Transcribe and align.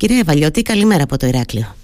Κύριε 0.00 0.20
Ευαλιώτη, 0.20 0.62
καλημέρα 0.62 1.02
από 1.02 1.16
το 1.18 1.26
Ηράκλειο. 1.26 1.74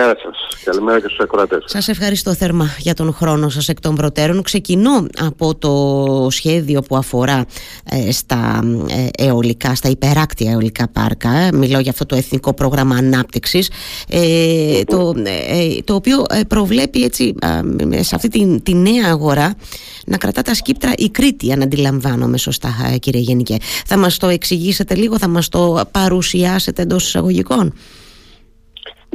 Καλημέρα 0.00 0.20
σας. 0.22 0.64
Καλημέρα 0.64 1.00
και 1.00 1.06
στους 1.06 1.18
ακροατές. 1.18 1.64
Σας 1.66 1.88
ευχαριστώ 1.88 2.34
θερμά 2.34 2.76
για 2.78 2.94
τον 2.94 3.12
χρόνο 3.14 3.48
σας 3.48 3.68
εκ 3.68 3.80
των 3.80 3.94
προτέρων. 3.94 4.42
Ξεκινώ 4.42 5.06
από 5.18 5.54
το 5.54 6.26
σχέδιο 6.30 6.82
που 6.82 6.96
αφορά 6.96 7.44
ε, 7.90 8.12
στα 8.12 8.60
ε, 8.88 9.24
αιωλικά, 9.24 9.74
στα 9.74 9.88
υπεράκτια 9.88 10.50
αιωλικά 10.50 10.88
πάρκα. 10.88 11.30
Μιλάω 11.52 11.80
για 11.80 11.90
αυτό 11.90 12.06
το 12.06 12.16
Εθνικό 12.16 12.54
Πρόγραμμα 12.54 12.96
Ανάπτυξης, 12.96 13.70
ε, 14.08 14.82
το, 14.84 15.14
το 15.84 15.94
οποίο 15.94 16.24
προβλέπει 16.48 17.02
έτσι, 17.02 17.34
σε 18.00 18.14
αυτή 18.14 18.28
τη, 18.28 18.60
τη 18.60 18.74
νέα 18.74 19.08
αγορά 19.08 19.54
να 20.06 20.16
κρατά 20.16 20.42
τα 20.42 20.54
σκύπτρα 20.54 20.92
η 20.96 21.08
Κρήτη, 21.08 21.52
αν 21.52 21.62
αντιλαμβάνομαι 21.62 22.38
σωστά, 22.38 22.96
κύριε 22.98 23.20
Γενικέ. 23.20 23.56
Θα 23.86 23.96
μας 23.96 24.16
το 24.16 24.28
εξηγήσετε 24.28 24.94
λίγο, 24.94 25.18
θα 25.18 25.28
μας 25.28 25.48
το 25.48 25.80
παρουσιάσετε 25.90 26.82
εντός 26.82 27.06
εισαγωγικών; 27.06 27.72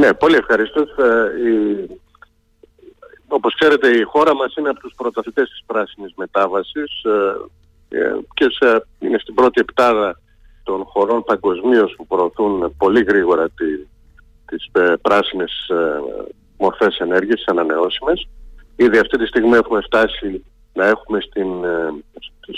Ναι, 0.05 0.13
πολύ 0.13 0.35
ευχαριστώ. 0.35 0.81
Ε, 0.81 1.49
η... 1.49 1.87
Όπως 3.27 3.55
ξέρετε 3.55 3.89
η 3.89 4.03
χώρα 4.03 4.35
μας 4.35 4.55
είναι 4.55 4.69
από 4.69 4.79
τους 4.79 4.93
πρωταθλητές 4.97 5.49
της 5.49 5.63
πράσινης 5.65 6.13
μετάβασης 6.15 7.03
ε, 7.03 7.97
ε, 7.97 8.15
και 8.33 8.45
σε, 8.49 8.85
είναι 8.99 9.17
στην 9.17 9.33
πρώτη 9.33 9.59
επτάδα 9.59 10.19
των 10.63 10.83
χωρών 10.83 11.23
παγκοσμίως 11.23 11.93
που 11.97 12.07
προωθούν 12.07 12.75
πολύ 12.77 13.03
γρήγορα 13.03 13.49
τη, 13.49 13.65
τις 14.45 14.71
πράσινες 15.01 15.71
μορφές 16.57 16.97
ενέργειας, 16.97 17.35
τις 17.35 17.47
ανανεώσιμες. 17.47 18.27
Ήδη 18.75 18.97
αυτή 18.97 19.17
τη 19.17 19.25
στιγμή 19.25 19.55
έχουμε 19.57 19.81
φτάσει 19.81 20.45
να 20.73 20.85
έχουμε 20.85 21.21
στην, 21.21 21.47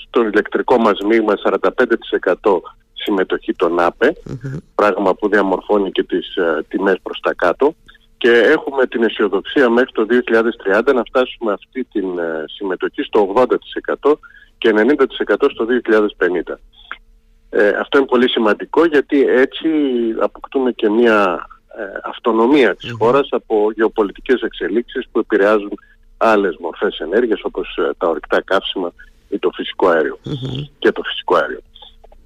στο 0.07 0.21
ηλεκτρικό 0.21 0.77
μας 0.77 0.99
μείγμα 1.05 1.33
45% 1.43 2.59
συμμετοχή 3.03 3.53
των 3.53 3.79
ΑΠΕ, 3.79 4.15
πράγμα 4.75 5.13
που 5.13 5.29
διαμορφώνει 5.29 5.91
και 5.91 6.03
τις 6.03 6.37
uh, 6.41 6.61
τιμές 6.67 6.99
προς 7.03 7.19
τα 7.19 7.33
κάτω 7.33 7.73
και 8.17 8.29
έχουμε 8.29 8.87
την 8.87 9.03
αισιοδοξία 9.03 9.69
μέχρι 9.69 9.91
το 9.91 10.05
2030 10.89 10.93
να 10.93 11.03
φτάσουμε 11.03 11.53
αυτή 11.53 11.83
την 11.83 12.07
uh, 12.15 12.43
συμμετοχή 12.45 13.01
στο 13.01 13.33
80% 14.03 14.13
και 14.57 14.73
90% 14.75 15.47
στο 15.51 15.65
2050. 16.49 16.55
Ε, 17.49 17.67
αυτό 17.67 17.97
είναι 17.97 18.07
πολύ 18.07 18.29
σημαντικό 18.29 18.85
γιατί 18.85 19.21
έτσι 19.21 19.67
αποκτούμε 20.19 20.71
και 20.71 20.89
μια 20.89 21.47
ε, 21.77 21.83
αυτονομία 22.03 22.75
της 22.75 22.91
χώρας 22.97 23.27
από 23.31 23.71
γεωπολιτικές 23.75 24.41
εξελίξεις 24.41 25.07
που 25.11 25.19
επηρεάζουν 25.19 25.71
άλλες 26.17 26.55
μορφές 26.59 26.99
ενέργειας 26.99 27.43
όπως 27.43 27.77
ε, 27.77 27.91
τα 27.97 28.07
ορυκτά 28.07 28.41
καύσιμα 28.41 28.93
ή 29.29 29.39
το 29.39 29.49
φυσικό 29.53 29.89
και 30.79 30.91
το 30.91 31.01
φυσικό 31.03 31.35
αέριο. 31.35 31.61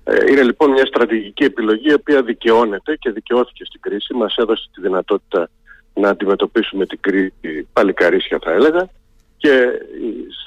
Ε, 0.04 0.32
είναι 0.32 0.44
λοιπόν 0.44 0.72
μια 0.72 0.86
στρατηγική 0.86 1.44
επιλογή 1.44 1.90
η 1.90 1.94
οποία 1.94 2.22
δικαιώνεται 2.22 2.96
και 2.96 3.12
δικαιώθηκε 3.12 3.66
στην 3.66 3.82
κρίση. 3.82 4.14
Μας 4.14 4.36
έδωσε 4.36 4.70
τη 4.74 4.82
δυνατότητα 4.82 5.50
να 5.94 6.10
αντιμετωπίσουμε 6.10 6.86
την 6.86 7.00
κρίση 7.02 7.68
παλικαρίσια 7.74 8.40
θα 8.44 8.52
έλεγα 8.52 8.90
και 9.38 9.68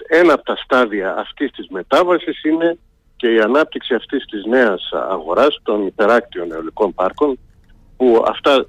ένα 0.08 0.32
από 0.32 0.44
τα 0.44 0.56
στάδια 0.56 1.16
αυτής 1.16 1.50
της 1.50 1.66
μετάβασης 1.68 2.42
είναι 2.44 2.78
και 3.16 3.32
η 3.32 3.40
ανάπτυξη 3.40 3.94
αυτής 3.94 4.24
της 4.24 4.44
νέας 4.44 4.90
αγοράς 5.10 5.58
των 5.62 5.86
υπεράκτιων 5.86 6.52
αιωλικών 6.52 6.94
πάρκων 6.94 7.38
που 7.96 8.24
αυτά 8.26 8.66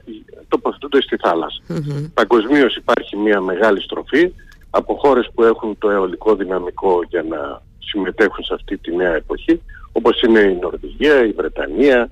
τοποθετούνται 0.48 1.02
στη 1.02 1.18
θάλασσα. 1.18 1.62
Mm-hmm. 1.70 2.12
Παγκοσμίως 2.14 2.76
υπάρχει 2.76 3.18
μια 3.18 3.42
μεγάλη 3.42 3.82
στροφή 3.82 4.34
από 4.70 4.96
χώρες 4.96 5.30
που 5.34 5.44
έχουν 5.44 5.78
το 5.78 5.90
αιωλικό 5.90 6.36
δυναμικό 6.36 7.00
για 7.10 7.24
να 7.24 7.62
συμμετέχουν 7.80 8.44
σε 8.44 8.54
αυτή 8.54 8.78
τη 8.78 8.96
νέα 8.96 9.14
εποχή 9.16 9.62
όπως 9.98 10.22
είναι 10.22 10.40
η 10.40 10.58
Νορβηγία, 10.62 11.26
η 11.26 11.32
Βρετανία, 11.32 12.12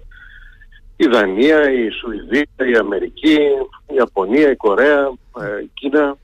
η 0.97 1.07
Δανία, 1.07 1.71
η 1.71 1.89
Σουηδία, 1.89 2.71
η 2.71 2.75
Αμερική, 2.75 3.33
η 3.87 3.95
Ιαπωνία, 3.95 4.51
η 4.51 4.55
Κορέα, 4.55 5.11
ε, 5.41 5.61
η 5.63 5.69
Κίνα. 5.73 6.17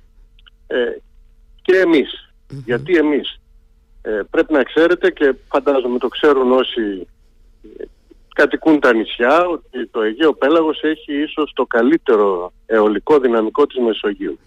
Ε, 0.68 0.78
και 1.62 1.78
εμεις 1.78 2.34
Γιατί 2.66 2.98
εμείς. 2.98 3.40
Ε, 4.02 4.22
πρέπει 4.30 4.54
να 4.54 4.64
ξέρετε 4.64 5.12
και 5.12 5.36
φαντάζομαι 5.48 5.98
το 5.98 6.08
ξέρουν 6.08 6.52
όσοι 6.52 7.08
κατοικούν 8.34 8.80
τα 8.80 8.94
νησιά 8.94 9.46
ότι 9.46 9.88
το 9.88 10.02
Αιγαίο 10.02 10.34
Πέλαγος 10.34 10.82
έχει 10.82 11.22
ίσως 11.22 11.52
το 11.56 11.66
καλύτερο 11.66 12.54
αιωλικό 12.66 13.20
δυναμικό 13.20 13.66
της 13.66 13.80
μεσογειου 13.80 14.40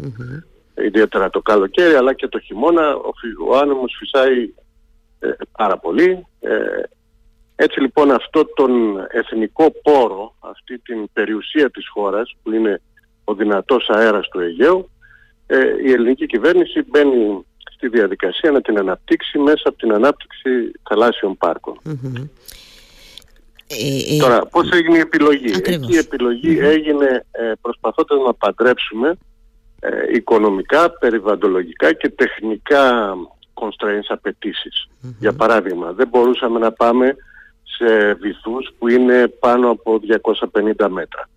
Ιδιαίτερα 0.75 1.31
το 1.31 1.41
καλοκαίρι 1.41 1.95
αλλά 1.95 2.15
και 2.15 2.29
το 2.29 2.39
χειμώνα. 2.39 2.95
Ο, 2.95 3.11
ο 3.49 3.59
άνεμος 3.59 3.97
φυσάει 3.99 4.53
πάρα 5.53 5.79
πολύ. 5.79 6.27
Έτσι 7.65 7.81
λοιπόν 7.81 8.11
αυτό 8.11 8.45
τον 8.55 8.71
εθνικό 9.11 9.73
πόρο, 9.83 10.35
αυτή 10.41 10.79
την 10.79 11.09
περιουσία 11.13 11.71
της 11.71 11.89
χώρας 11.89 12.37
που 12.43 12.53
είναι 12.53 12.81
ο 13.25 13.35
δυνατός 13.35 13.89
αέρας 13.89 14.29
του 14.29 14.41
Αιγαίου, 14.41 14.91
ε, 15.47 15.57
η 15.85 15.93
ελληνική 15.93 16.27
κυβέρνηση 16.27 16.83
μπαίνει 16.89 17.47
στη 17.75 17.89
διαδικασία 17.89 18.51
να 18.51 18.61
την 18.61 18.79
αναπτύξει 18.79 19.39
μέσα 19.39 19.63
από 19.65 19.77
την 19.77 19.93
ανάπτυξη 19.93 20.51
θαλάσσιων 20.89 21.37
ε, 23.67 24.15
ε, 24.15 24.19
Τώρα, 24.19 24.47
πώς 24.47 24.71
έγινε 24.71 24.97
η 24.97 25.01
επιλογή; 25.01 25.51
Εκεί 25.65 25.93
η 25.93 25.97
επιλογη 25.97 26.59
έγινε 26.59 27.25
ε, 27.31 27.53
προσπαθώντας 27.61 28.19
να 28.27 28.35
παντρέψουμε 28.35 29.17
οικονομικά, 30.13 30.91
περιβαντολογικά 30.91 31.93
και 31.93 32.09
τεχνικά 32.09 33.15
constraints 33.55 34.09
απαιτησει 34.09 34.69
Για 35.19 35.33
παράδειγμα, 35.33 35.93
δεν 35.93 36.09
μπορούσαμε 36.09 36.59
να 36.59 36.73
πάμε 36.73 37.17
σε 37.77 38.15
βυθούς 38.15 38.71
που 38.79 38.89
είναι 38.89 39.29
πάνω 39.29 39.71
από 39.71 40.01
250 40.83 40.89
μέτρα. 40.89 41.29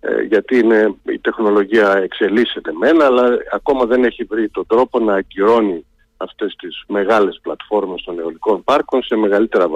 Ε, 0.00 0.22
γιατί 0.22 0.58
είναι, 0.58 0.94
η 1.02 1.18
τεχνολογία 1.18 1.96
εξελίσσεται 1.96 2.72
μένα, 2.72 3.04
αλλά 3.04 3.28
ακόμα 3.52 3.84
δεν 3.84 4.04
έχει 4.04 4.24
βρει 4.24 4.48
τον 4.48 4.66
τρόπο 4.66 4.98
να 4.98 5.14
ακυρώνει 5.14 5.86
αυτές 6.16 6.54
τις 6.58 6.84
μεγάλες 6.88 7.38
πλατφόρμες 7.42 8.02
των 8.02 8.18
αιωλικών 8.18 8.64
πάρκων 8.64 9.02
σε 9.02 9.16
μεγαλύτερα 9.16 9.68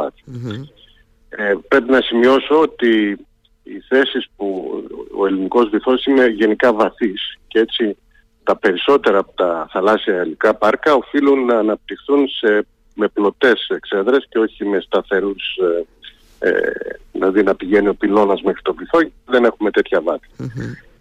Ε, 1.28 1.54
πρέπει 1.68 1.90
να 1.90 2.00
σημειώσω 2.00 2.60
ότι 2.60 3.18
οι 3.62 3.80
θέσεις 3.88 4.26
που 4.36 4.72
ο 5.18 5.26
ελληνικός 5.26 5.68
βυθός 5.68 6.04
είναι 6.04 6.26
γενικά 6.26 6.72
βαθύς 6.72 7.38
και 7.48 7.58
έτσι 7.58 7.96
τα 8.42 8.56
περισσότερα 8.56 9.18
από 9.18 9.32
τα 9.32 9.68
θαλάσσια 9.72 10.14
αιωλικά 10.14 10.54
πάρκα 10.54 10.94
οφείλουν 10.94 11.44
να 11.44 11.58
αναπτυχθούν 11.58 12.28
σε 12.28 12.66
με 12.96 13.08
πλωτές 13.08 13.68
εξέδρες 13.68 14.26
και 14.28 14.38
όχι 14.38 14.64
με 14.64 14.80
σταθερούς, 14.80 15.56
ε, 15.56 16.48
ε, 16.48 16.70
δηλαδή 17.12 17.42
να 17.42 17.54
πηγαίνει 17.54 17.88
ο 17.88 17.94
πυλώνας 17.94 18.42
μέχρι 18.42 18.62
το 18.62 18.74
βυθό, 18.74 18.98
δεν 19.26 19.44
έχουμε 19.44 19.70
τέτοια 19.70 20.02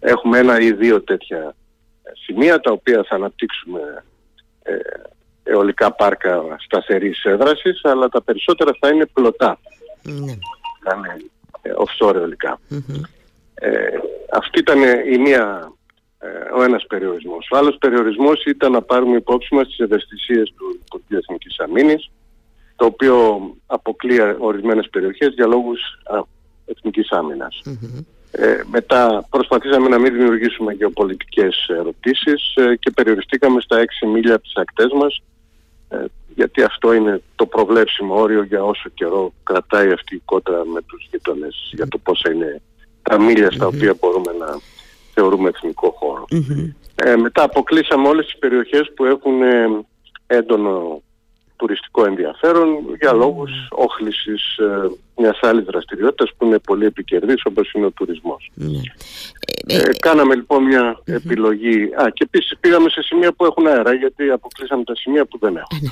Έχουμε 0.00 0.38
ένα 0.38 0.60
ή 0.60 0.72
δύο 0.72 1.02
τέτοια 1.02 1.54
σημεία 2.24 2.60
τα 2.60 2.72
οποία 2.72 3.04
θα 3.08 3.14
αναπτύξουμε 3.14 4.04
ε, 4.62 4.74
αιωλικά 5.42 5.92
πάρκα 5.92 6.42
σταθερής 6.58 7.24
έδρασης, 7.24 7.80
αλλά 7.84 8.08
τα 8.08 8.22
περισσότερα 8.22 8.76
θα 8.80 8.88
είναι 8.88 9.06
πλωτά. 9.06 9.58
Mm-hmm. 10.04 10.38
Θα 10.82 10.96
είναι 10.96 11.16
ε, 11.62 11.70
offshore 11.76 12.14
αιωλικά. 12.14 12.60
Ε, 13.54 13.70
αυτή 14.32 14.58
ήταν 14.58 14.82
η 15.12 15.18
μία 15.18 15.72
ε, 15.72 15.75
ο 16.56 16.62
ένας 16.62 16.86
περιορισμός. 16.86 17.48
Ο 17.52 17.56
άλλος 17.56 17.76
περιορισμός 17.78 18.44
ήταν 18.44 18.72
να 18.72 18.82
πάρουμε 18.82 19.16
υπόψη 19.16 19.54
μας 19.54 19.66
τις 19.66 19.78
ευαισθησίες 19.78 20.52
του 20.56 20.80
Υπουργείου 20.84 21.18
Εθνικής 21.18 21.58
Αμήνης, 21.58 22.10
το 22.76 22.84
οποίο 22.84 23.40
αποκλεί 23.66 24.18
ορισμένες 24.38 24.88
περιοχές 24.90 25.34
για 25.34 25.46
λόγους 25.46 25.80
α, 26.04 26.22
εθνικής 26.66 27.08
Ε, 28.30 28.60
μετά 28.70 29.26
προσπαθήσαμε 29.30 29.88
να 29.88 29.98
μην 29.98 30.12
δημιουργήσουμε 30.12 30.72
γεωπολιτικές 30.72 31.66
ερωτήσεις 31.68 32.54
ε, 32.54 32.76
και 32.76 32.90
περιοριστήκαμε 32.90 33.60
στα 33.60 33.76
6 34.04 34.08
μίλια 34.08 34.34
από 34.34 34.42
τις 34.42 34.56
ακτές 34.56 34.92
μας 34.92 35.22
ε, 35.88 36.04
γιατί 36.34 36.62
αυτό 36.62 36.92
είναι 36.92 37.22
το 37.34 37.46
προβλέψιμο 37.46 38.14
όριο 38.20 38.42
για 38.42 38.64
όσο 38.64 38.88
καιρό 38.94 39.32
κρατάει 39.42 39.92
αυτή 39.92 40.14
η 40.14 40.22
κότρα 40.24 40.64
με 40.64 40.82
τους 40.82 41.08
γειτονές 41.10 41.70
για 41.72 41.88
το 41.88 41.98
πόσα 41.98 42.32
είναι 42.32 42.62
τα 43.02 43.20
μίλια 43.20 43.50
στα 43.50 43.66
οποία 43.66 43.96
μπορούμε 44.00 44.32
να 44.38 44.46
θεωρούμε 45.16 45.48
εθνικό 45.48 45.94
Ε, 46.94 47.16
μετά 47.16 47.42
αποκλείσαμε 47.42 48.08
όλες 48.08 48.24
τις 48.24 48.38
περιοχές 48.38 48.92
που 48.94 49.04
έχουν 49.04 49.42
ε, 49.42 49.66
έντονο 50.26 51.02
τουριστικό 51.56 52.04
ενδιαφέρον 52.04 52.68
για 53.00 53.12
λόγους 53.12 53.50
όχλησης 53.70 54.56
ε, 54.56 54.90
μιας 55.16 55.38
άλλης 55.42 55.64
δραστηριότητας 55.64 56.30
που 56.36 56.46
είναι 56.46 56.58
πολύ 56.58 56.84
επικερδής 56.84 57.44
όπως 57.44 57.72
είναι 57.72 57.86
ο 57.86 57.90
τουρισμός. 57.90 58.50
Ναι. 58.54 58.80
Ε, 59.66 59.76
ε, 59.76 59.90
κάναμε 59.98 60.34
λοιπόν 60.34 60.64
μια 60.64 61.00
επιλογή. 61.04 61.82
Α, 61.82 62.10
και 62.12 62.24
επίσης 62.26 62.58
πήγαμε 62.60 62.88
σε 62.90 63.02
σημεία 63.02 63.32
που 63.32 63.44
έχουν 63.44 63.66
αέρα, 63.66 63.94
γιατί 63.94 64.30
αποκλείσαμε 64.30 64.84
τα 64.84 64.96
σημεία 64.96 65.24
που 65.26 65.38
δεν 65.38 65.56
έχουν. 65.56 65.90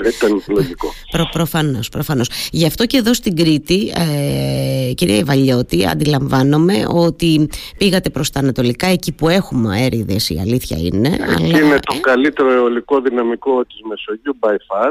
Ναι, 0.00 0.08
Ήταν 0.16 0.42
λογικό. 0.48 0.88
Προ, 1.10 1.28
προφανώς, 1.32 1.88
προφανώς. 1.88 2.28
Γι' 2.52 2.66
αυτό 2.66 2.86
και 2.86 2.96
εδώ 2.96 3.14
στην 3.14 3.36
Κρήτη, 3.36 3.92
ε, 3.96 4.92
κυρία 4.92 5.16
Ιβαλιώτη, 5.16 5.86
αντιλαμβάνομαι 5.86 6.84
ότι 6.88 7.48
πήγατε 7.78 8.10
προς 8.10 8.30
τα 8.30 8.40
ανατολικά, 8.40 8.86
εκεί 8.86 9.12
που 9.12 9.28
έχουμε 9.28 9.74
αέριδες, 9.74 10.30
η 10.30 10.38
αλήθεια 10.40 10.76
είναι. 10.80 11.08
Εκεί 11.08 11.44
αλλά, 11.44 11.58
είναι 11.58 11.78
το 11.78 11.94
ε; 11.96 12.00
καλύτερο 12.00 12.52
αιωλικό 12.52 13.00
δυναμικό 13.00 13.64
της 13.64 13.80
Μεσογείου, 13.88 14.36
by 14.40 14.52
far. 14.52 14.90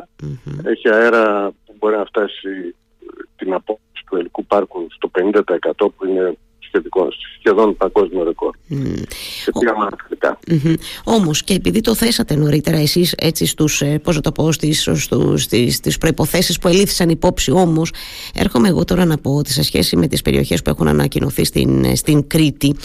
Έχει 0.63 0.89
αέρα 0.89 1.51
που 1.65 1.75
μπορεί 1.79 1.95
να 1.95 2.05
φτάσει 2.05 2.75
την 3.35 3.53
απόκτηση 3.53 4.03
του 4.09 4.15
ελικού 4.15 4.45
πάρκου 4.45 4.87
στο 4.89 5.11
50% 5.19 5.41
που 5.77 6.05
είναι 6.07 6.37
σχεδόν, 6.69 7.09
σχεδόν 7.39 7.77
παγκόσμιο 7.77 8.23
ρεκόρ. 8.23 8.55
Mm. 8.69 8.75
Και 9.45 9.51
πήγαμε 9.59 9.85
αναφορικά. 9.85 10.39
Mm-hmm. 10.47 10.75
Όμως 11.03 11.43
και 11.43 11.53
επειδή 11.53 11.81
το 11.81 11.95
θέσατε 11.95 12.35
νωρίτερα 12.35 12.77
εσείς 12.77 13.13
έτσι 13.17 13.45
στους, 13.45 13.81
ε, 13.81 13.99
πώς 14.03 14.21
το 14.21 14.31
πω, 14.31 14.51
στις, 14.51 14.81
στους, 14.81 15.43
στις, 15.43 15.75
στις 15.75 15.97
προϋποθέσεις 15.97 16.59
που 16.59 16.67
ελήφθησαν 16.67 17.09
υπόψη 17.09 17.51
όμως 17.51 17.93
έρχομαι 18.35 18.67
εγώ 18.67 18.83
τώρα 18.85 19.05
να 19.05 19.17
πω 19.17 19.35
ότι 19.35 19.51
σε 19.51 19.63
σχέση 19.63 19.95
με 19.95 20.07
τις 20.07 20.21
περιοχές 20.21 20.61
που 20.61 20.69
έχουν 20.69 20.87
ανακοινωθεί 20.87 21.43
στην, 21.43 21.95
στην 21.95 22.27
Κρήτη 22.27 22.75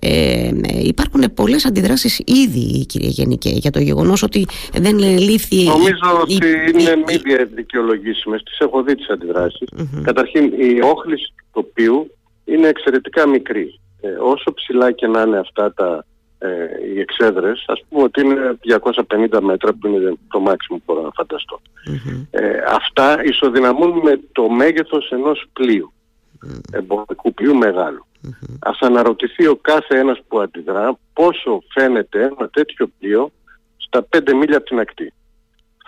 ε, 0.00 0.50
υπάρχουν 0.82 1.34
πολλές 1.34 1.64
αντιδράσεις 1.64 2.20
ήδη 2.26 2.86
κύριε 2.86 3.08
Γενικέ 3.08 3.50
για 3.50 3.70
το 3.70 3.80
γεγονός 3.80 4.22
ότι 4.22 4.46
δεν 4.72 4.98
λήφθη... 4.98 5.64
Νομίζω 5.64 6.20
ότι 6.20 6.34
είναι 6.34 6.96
μη 6.96 7.44
δικαιολογήσιμες, 7.54 8.42
τις 8.42 8.58
έχω 8.58 8.82
δει 8.82 8.94
τις 8.94 9.08
αντιδρασεις 9.08 9.68
Καταρχήν 10.02 10.44
η 10.44 10.82
όχληση 10.82 11.32
του 11.36 11.44
τοπίου 11.52 12.10
είναι 12.44 12.68
εξαιρετικά 12.68 13.28
μικρή. 13.28 13.80
Ε, 14.00 14.08
όσο 14.08 14.54
ψηλά 14.54 14.92
και 14.92 15.06
να 15.06 15.22
είναι 15.22 15.38
αυτά 15.38 15.72
τα, 15.74 16.04
ε, 16.38 16.48
οι 16.94 17.00
εξέδρες, 17.00 17.64
ας 17.66 17.84
πούμε 17.88 18.02
ότι 18.02 18.20
είναι 18.20 18.58
250 18.62 19.40
μέτρα 19.40 19.72
που 19.72 19.86
είναι 19.86 20.14
το 20.28 20.40
μάξιμο 20.40 20.78
που 20.78 20.84
μπορώ 20.86 21.02
να 21.02 21.10
φανταστω 21.14 21.60
Ε, 22.30 22.62
αυτά 22.68 23.24
ισοδυναμούν 23.24 24.00
με 24.02 24.20
το 24.32 24.48
μέγεθος 24.48 25.10
ενός 25.10 25.44
πλοίου, 25.52 25.92
εμπορικού 26.72 27.34
πλοίου 27.34 27.56
μεγάλου. 27.56 28.06
Ας 28.60 28.78
αναρωτηθεί 28.80 29.46
ο 29.46 29.56
κάθε 29.56 29.98
ένας 29.98 30.20
που 30.28 30.40
αντιδρά 30.40 30.98
πόσο 31.12 31.62
φαίνεται 31.74 32.22
ένα 32.22 32.48
τέτοιο 32.48 32.90
πλοίο 32.98 33.30
στα 33.76 34.06
5 34.16 34.34
μίλια 34.34 34.56
από 34.56 34.66
την 34.66 34.78
ακτή. 34.78 35.12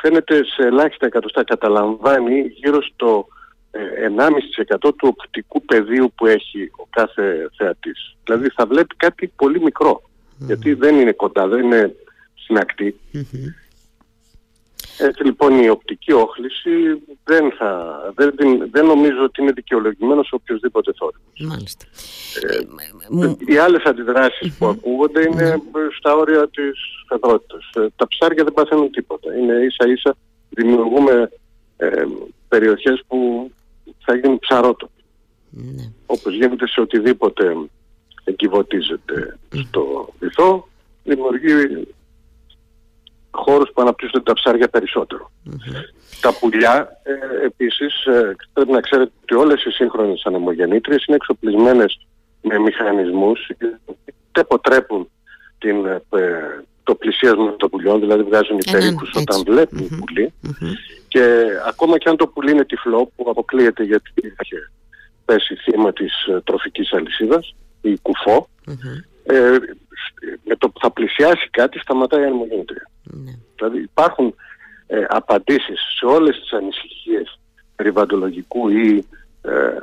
Φαίνεται 0.01 0.45
σε 0.45 0.67
ελάχιστα 0.67 1.07
εκατοστά, 1.07 1.45
καταλαμβάνει 1.45 2.41
γύρω 2.41 2.83
στο 2.83 3.27
1,5% 3.75 4.77
του 4.81 5.15
οπτικού 5.17 5.65
πεδίου 5.65 6.13
που 6.15 6.27
έχει 6.27 6.71
ο 6.77 6.87
κάθε 6.91 7.51
θεατής. 7.57 8.17
Δηλαδή 8.25 8.49
θα 8.49 8.67
βλέπει 8.67 8.97
κάτι 8.97 9.33
πολύ 9.37 9.61
γιατί 10.39 10.75
δεν 10.75 11.01
είναι 11.01 11.13
κοντά, 11.13 11.49
δεν 11.49 11.65
είναι 11.65 11.95
στην 12.35 12.59
ακτή. 12.59 13.01
Έτσι 14.99 15.25
λοιπόν 15.25 15.63
η 15.63 15.69
οπτική 15.69 16.13
όχληση 16.13 16.71
δεν, 17.25 17.53
θα, 17.59 18.01
δεν, 18.15 18.35
δεν 18.71 18.87
νομίζω 18.87 19.23
ότι 19.23 19.43
είναι 19.43 19.53
δικαιολογημένος 19.53 20.27
σε 20.27 20.35
οποιοδήποτε 20.35 20.93
θόρυβος. 20.97 21.41
Μάλιστα. 21.41 21.87
Ε, 22.43 23.53
οι 23.53 23.57
άλλες 23.57 23.83
που 24.59 24.67
ακούγονται 24.67 25.23
είναι 25.23 25.63
στα 25.99 26.15
όρια 26.15 26.49
της 26.49 26.79
φεδρότητας. 27.09 27.71
Ε, 27.75 27.87
τα 27.97 28.09
ψάρια 28.09 28.45
δεν 28.45 28.53
παθαίνουν 28.53 28.91
τίποτα. 28.91 29.37
Είναι 29.37 29.55
ίσα 29.55 29.89
ίσα 29.89 30.17
δημιουργούμε 30.49 31.31
ε, 31.77 32.05
περιοχές 32.49 33.03
που 33.07 33.51
θα 34.05 34.15
γίνουν 34.17 34.39
ψαρότοποι. 34.39 35.05
Ναι. 35.51 35.93
Όπως 36.07 36.35
γίνεται 36.35 36.69
σε 36.69 36.81
οτιδήποτε 36.81 37.57
εγκυβωτίζεται 38.25 39.39
στο 39.69 40.09
βυθό, 40.19 40.69
δημιουργεί 41.05 41.87
χώρους 43.31 43.71
που 43.75 43.83
αναπτύσσονται 43.83 44.23
τα 44.23 44.33
ψάρια 44.33 44.71
Τα 46.21 46.39
πουλιά 46.41 47.01
ε, 47.03 47.45
επίσης 47.45 48.05
ε, 48.05 48.37
πρέπει 48.53 48.71
να 48.71 48.81
ξέρετε 48.81 49.13
ότι 49.23 49.35
όλες 49.35 49.65
οι 49.65 49.71
σύγχρονες 49.71 50.23
ανεμογεννήτριες 50.25 51.05
είναι 51.05 51.17
εξοπλισμένες 51.17 52.07
με 52.43 52.59
μηχανισμούς 52.59 53.51
που 53.85 53.97
αποτρέπουν 54.33 55.11
την, 55.59 55.87
ε, 55.87 56.03
το 56.85 56.95
πλησίασμα 56.95 57.57
των 57.57 57.71
πουλιών, 57.71 58.01
δηλαδή 58.01 58.23
βγάζουν 58.23 58.59
υπερήχους 58.59 59.11
όταν 59.15 59.43
βλέπουν 59.47 59.89
mm-hmm. 59.91 59.99
πουλί 59.99 60.33
και 61.09 61.45
ακόμα 61.69 61.99
και 61.99 62.09
αν 62.09 62.17
το 62.17 62.27
πουλί 62.27 62.51
είναι 62.51 62.65
τυφλό 62.65 63.11
που 63.17 63.31
αποκλείεται 63.31 63.83
γιατί 63.83 64.13
έχει 64.17 64.55
πέσει 65.25 65.55
θύμα 65.55 65.93
της 65.93 66.27
ε, 66.27 66.41
τροφικής 66.45 66.93
αλυσίδας 66.93 67.55
ή 67.81 67.99
κουφό 68.03 68.49
ε, 69.25 69.57
με 70.45 70.57
το 70.59 70.69
που 70.69 70.81
θα 70.81 70.91
πλησιάσει 70.91 71.49
κάτι 71.51 71.79
σταματάει 71.79 72.23
η 72.23 72.25
ανεμογεννητρία. 72.25 72.91
Ναι. 73.03 73.33
Δηλαδή 73.57 73.81
υπάρχουν 73.81 74.35
ε, 74.87 75.05
απαντήσεις 75.09 75.81
σε 75.99 76.07
όλες 76.07 76.41
τις 76.41 76.53
ανησυχίες 76.53 77.39
περιβαλλοντολογικού 77.77 78.69
ή 78.69 79.05
ε, 79.43 79.77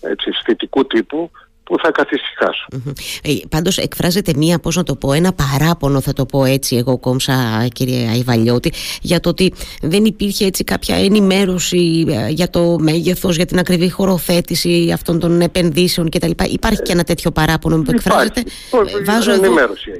έτσι, 0.00 0.28
αισθητικού 0.28 0.86
τύπου 0.86 1.30
που 1.64 1.76
θα 1.82 1.90
καθησυχάσουν. 1.90 2.94
Ε, 3.22 3.46
πάντως 3.48 3.78
εκφράζεται 3.78 4.32
μία, 4.36 4.58
πώς 4.58 4.76
να 4.76 4.82
το 4.82 4.94
πω, 4.94 5.12
ένα 5.12 5.32
παράπονο 5.32 6.00
θα 6.00 6.12
το 6.12 6.26
πω 6.26 6.44
έτσι 6.44 6.76
εγώ 6.76 6.98
κόμψα 6.98 7.66
κύριε 7.72 8.08
Αϊβαλιώτη 8.08 8.72
για 9.02 9.20
το 9.20 9.28
ότι 9.28 9.52
δεν 9.82 10.04
υπήρχε 10.04 10.46
έτσι 10.46 10.64
κάποια 10.64 10.96
ενημέρωση 10.96 12.04
ε, 12.08 12.28
για 12.28 12.50
το 12.50 12.76
μέγεθος, 12.80 13.36
για 13.36 13.46
την 13.46 13.58
ακριβή 13.58 13.90
χωροθέτηση 13.90 14.90
αυτών 14.92 15.18
των 15.18 15.40
επενδύσεων 15.40 16.08
κτλ. 16.08 16.30
Υπάρχει 16.48 16.82
και 16.82 16.92
ένα 16.92 17.04
τέτοιο 17.04 17.30
παράπονο 17.30 17.82
που 17.82 17.90
εκφράζεται; 17.90 18.40
Ε, 18.40 19.04
βάζω 19.04 19.32
ενημέρωση. 19.32 19.90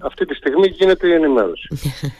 Αυτή 0.00 0.26
τη 0.26 0.34
στιγμή 0.34 0.66
γίνεται 0.66 1.08
η 1.08 1.12
ενημέρωση. 1.12 1.68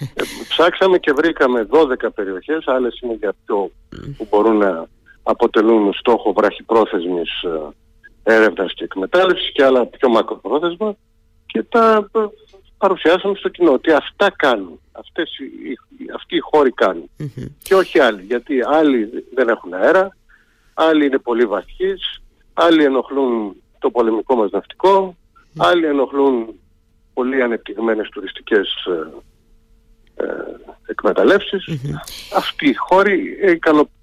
ψάξαμε 0.48 0.98
και 0.98 1.12
βρήκαμε 1.12 1.66
12 1.70 2.08
περιοχές, 2.14 2.64
άλλες 2.66 2.98
είναι 3.02 3.14
για 3.14 3.34
πιο 3.44 3.70
που 4.16 4.26
μπορούν 4.30 4.56
να 4.56 4.86
αποτελούν 5.22 5.92
στόχο 5.92 6.32
βραχυπρόθεσμης 6.32 7.30
έρευνας 8.22 8.74
και 8.74 8.84
εκμετάλλευσης 8.84 9.52
και 9.52 9.64
άλλα 9.64 9.86
πιο 9.86 10.08
μακροπρόθεσμα 10.08 10.96
και 11.46 11.62
τα 11.62 12.10
παρουσιάσαμε 12.78 13.34
στο 13.34 13.48
κοινό 13.48 13.72
ότι 13.72 13.92
αυτά 13.92 14.32
κάνουν, 14.36 14.80
αυτές 14.92 15.38
οι, 15.38 15.78
αυτοί 16.14 16.36
οι 16.36 16.40
χώροι 16.40 16.74
και 17.62 17.74
όχι 17.74 17.98
άλλοι 17.98 18.22
γιατί 18.22 18.60
άλλοι 18.66 19.24
δεν 19.34 19.48
έχουν 19.48 19.74
αέρα, 19.74 20.16
άλλοι 20.74 21.06
είναι 21.06 21.18
πολύ 21.18 21.44
βαθιείς, 21.44 22.22
άλλοι 22.52 22.84
ενοχλούν 22.84 23.56
το 23.78 23.90
πολεμικό 23.90 24.34
μας 24.34 24.50
ναυτικό, 24.50 25.16
άλλοι 25.56 25.86
ενοχλούν 25.86 26.54
πολύ 27.14 27.42
ανεπτυγμένες 27.42 28.08
τουριστικές 28.08 28.74
ε, 28.86 30.24
ε, 30.24 30.26
εκμεταλλεύσεις. 30.86 31.64
Αυτοί 32.36 32.68
οι 32.68 32.74
χώροι 32.74 33.38
ικανοποιούν 33.52 33.99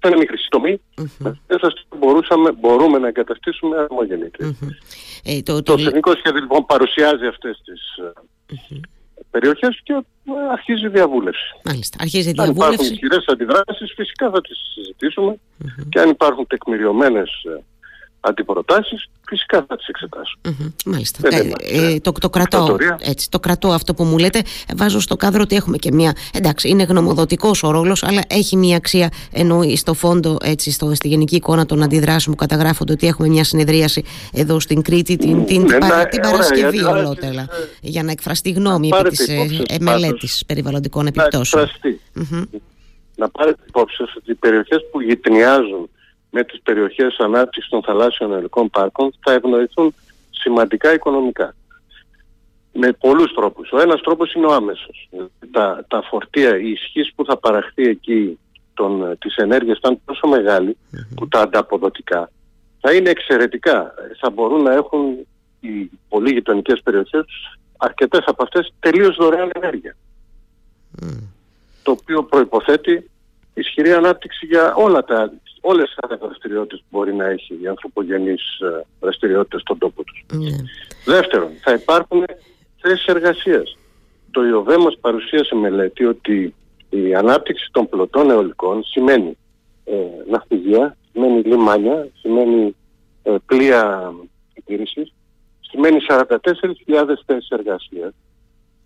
δεν 0.00 0.12
είναι 0.12 0.20
μικρή 0.20 0.36
τομή, 0.48 0.80
μπορούσαμε, 1.98 2.52
μπορούμε 2.52 2.98
να 2.98 3.08
εγκαταστήσουμε 3.08 3.76
αρμογεννήτρια. 3.76 4.54
Ε, 5.24 5.42
το, 5.42 5.62
το, 5.62 5.74
το 5.76 5.82
Εθνικό 5.82 6.12
Σχέδιο 6.16 6.40
λοιπόν 6.40 6.64
παρουσιάζει 6.66 7.26
αυτές 7.26 7.60
τις 7.64 7.80
mm-hmm. 8.00 8.80
περιοχές 9.30 9.80
και 9.82 9.92
ε, 9.92 10.52
αρχίζει 10.52 10.86
η 10.86 10.88
διαβούλευση. 10.88 11.54
Μάλιστα, 11.64 11.96
αρχίζει 12.00 12.28
η 12.28 12.32
διαβούλευση. 12.32 12.64
Αν 12.64 12.72
υπάρχουν 12.72 12.92
ισχυρές 12.92 13.24
αντιδράσεις 13.26 13.92
φυσικά 13.96 14.30
θα 14.30 14.40
τις 14.40 14.58
συζητήσουμε 14.74 15.38
και 15.88 16.00
αν 16.00 16.08
υπάρχουν 16.08 16.46
τεκμηριωμένες 16.46 17.30
ε, 17.44 17.64
αντιπροτάσεις 18.20 19.08
φυσικά 19.28 19.64
θα 19.68 19.76
τις 19.76 19.86
εξετάσω. 19.86 20.38
μάλιστα. 20.84 21.28
Ε, 21.30 21.50
ε, 21.92 22.00
το, 22.00 22.12
το, 22.12 22.30
κρατώ, 22.30 22.76
έτσι, 22.98 23.30
το 23.30 23.40
κρατώ 23.40 23.68
αυτό 23.68 23.94
που 23.94 24.04
μου 24.04 24.18
λέτε. 24.18 24.42
Βάζω 24.76 25.00
στο 25.00 25.16
κάδρο 25.16 25.42
ότι 25.42 25.56
έχουμε 25.56 25.76
και 25.76 25.92
μια. 25.92 26.12
Εντάξει, 26.32 26.68
είναι 26.68 26.82
γνωμοδοτικός 26.82 27.62
ο 27.62 27.70
ρόλος 27.70 28.02
αλλά 28.02 28.22
έχει 28.28 28.56
μια 28.56 28.76
αξία 28.76 29.10
ενώ 29.32 29.62
στο 29.76 29.94
φόντο, 29.94 30.36
έτσι, 30.42 30.70
στο, 30.70 30.94
στη 30.94 31.08
γενική 31.08 31.36
εικόνα 31.36 31.66
των 31.66 31.82
αντιδράσεων 31.82 32.36
που 32.36 32.46
καταγράφονται, 32.46 32.92
ότι 32.92 33.06
έχουμε 33.06 33.28
μια 33.28 33.44
συνεδρίαση 33.44 34.04
εδώ 34.32 34.60
στην 34.60 34.82
Κρήτη 34.82 35.16
την, 35.16 35.44
την, 35.44 35.66
την, 35.66 35.78
παρα, 35.78 36.08
την 36.08 36.20
Παρασκευή 36.20 36.82
ολότελα. 36.84 37.42
Ε, 37.42 37.46
για 37.80 38.02
να 38.02 38.10
εκφραστεί 38.10 38.50
γνώμη 38.50 38.88
επί 38.98 39.08
της 39.08 39.28
ε, 39.28 39.76
μελέτης 39.80 40.42
περιβαλλοντικών 40.46 41.06
επιπτώσεων. 41.06 41.68
Να 43.16 43.28
πάρετε 43.28 43.62
υπόψη 43.68 44.02
ότι 44.02 44.30
οι 44.30 44.34
περιοχές 44.34 44.78
που 44.90 45.00
γυτνιάζουν 45.00 45.88
με 46.30 46.44
τις 46.44 46.60
περιοχές 46.62 47.16
ανάπτυξης 47.18 47.70
των 47.70 47.82
θαλάσσιων 47.82 48.32
ελικών 48.32 48.70
πάρκων 48.70 49.14
θα 49.20 49.32
ευνοηθούν 49.32 49.94
σημαντικά 50.30 50.92
οικονομικά. 50.92 51.54
Με 52.72 52.92
πολλούς 52.92 53.34
τρόπους. 53.34 53.72
Ο 53.72 53.80
ένας 53.80 54.00
τρόπος 54.00 54.32
είναι 54.32 54.46
ο 54.46 54.52
άμεσος. 54.52 55.08
Τα, 55.50 55.84
τα 55.88 56.02
φορτία, 56.02 56.58
η 56.58 56.70
ισχύ 56.70 57.12
που 57.14 57.24
θα 57.24 57.36
παραχθεί 57.36 57.88
εκεί 57.88 58.38
των, 58.74 59.18
της 59.18 59.36
ενέργειας 59.36 59.78
ήταν 59.78 60.00
τόσο 60.04 60.28
που 61.14 61.28
τα 61.28 61.40
ανταποδοτικά 61.40 62.30
θα 62.80 62.92
είναι 62.94 63.10
εξαιρετικά. 63.10 63.94
Θα 64.20 64.30
μπορούν 64.30 64.62
να 64.62 64.72
έχουν 64.72 65.26
οι 65.60 65.90
πολύ 66.08 66.32
γειτονικές 66.32 66.80
περιοχές 66.82 67.24
αρκετές 67.76 68.22
από 68.26 68.42
αυτές 68.42 68.72
τελείως 68.80 69.16
δωρεάν 69.16 69.50
ενέργεια. 69.54 69.96
Το 71.82 71.90
οποίο 71.90 72.24
προϋποθέτει 72.24 73.10
ισχυρή 73.58 73.92
ανάπτυξη 73.92 74.46
για 74.46 74.74
όλα 74.74 75.04
τα 75.04 75.32
όλες 75.60 75.94
τις 75.94 76.18
δραστηριότητες 76.20 76.78
που 76.78 76.86
μπορεί 76.90 77.14
να 77.14 77.26
έχει 77.26 77.58
οι 77.62 77.66
ανθρωπογενείς 77.66 78.58
ε, 78.60 78.86
δραστηριότητες 79.00 79.60
στον 79.60 79.78
τόπο 79.78 80.04
τους. 80.04 80.24
Ναι. 80.32 80.56
Δεύτερον, 81.04 81.50
θα 81.60 81.72
υπάρχουν 81.72 82.24
θέσεις 82.80 83.06
εργασίας. 83.06 83.76
Το 84.30 84.44
ΙΟΒΕ 84.44 84.76
μας 84.76 84.98
παρουσίασε 85.00 85.54
μελέτη 85.54 86.04
ότι 86.04 86.54
η 86.90 87.14
ανάπτυξη 87.14 87.68
των 87.72 87.88
πλωτών 87.88 88.30
αιωλικών 88.30 88.84
σημαίνει 88.84 89.36
ε, 89.84 89.94
ναυπηγεία, 90.30 90.96
σημαίνει 91.12 91.42
λιμάνια, 91.42 92.08
σημαίνει 92.20 92.76
ε, 93.22 93.34
πλοία 93.46 94.12
υπηρεσής, 94.54 95.12
σημαίνει 95.60 95.98
44.000 96.08 96.26
θέσεις 97.26 97.48
εργασίας, 97.48 98.14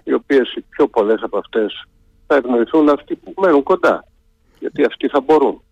οι 0.05 0.13
οποίες 0.13 0.53
οι 0.55 0.61
πιο 0.61 0.89
πολλές 0.89 1.23
από 1.23 1.39
αυτές 1.39 1.85
θα 2.27 2.37
ευνοηθούν 2.37 2.89
αυτοί 2.89 3.15
που 3.15 3.35
μένουν 3.37 3.63
κοντά, 3.63 4.05
γιατί 4.63 4.85
αυτοί 4.85 5.09
θα 5.09 5.21
μπορούν. 5.21 5.63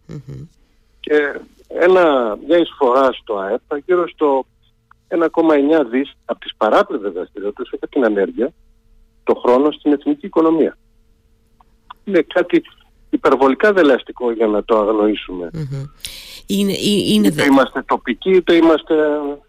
Και 1.01 1.41
ένα, 1.69 2.37
μια 2.47 2.59
εισφορά 2.59 3.13
στο 3.13 3.37
ΑΕΠ 3.39 3.63
γύρω 3.87 4.09
στο 4.09 4.45
1,9 5.09 5.87
δις 5.91 6.13
από 6.25 6.41
τις 6.41 6.55
παράπλευρες 6.57 7.13
δραστηριότητες 7.13 7.73
από 7.73 7.89
την 7.89 8.05
ανέργεια 8.05 8.53
το 9.25 9.35
χρόνο 9.35 9.71
στην 9.71 9.93
εθνική 9.93 10.27
οικονομία. 10.27 10.79
Είναι 12.05 12.23
κάτι 12.23 12.63
υπερβολικά 13.11 13.73
δελεαστικό 13.73 14.33
για 14.33 14.47
να 14.47 14.65
το 14.65 14.79
αγνοησουμε 14.79 15.51
Είναι, 16.53 16.73
είναι 17.07 17.27
είτε 17.27 17.45
είμαστε 17.45 17.83
τοπικοί 17.87 18.31
είτε 18.31 18.55
είμαστε 18.55 18.95